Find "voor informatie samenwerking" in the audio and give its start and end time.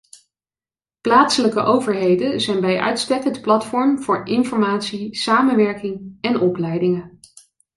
3.99-6.17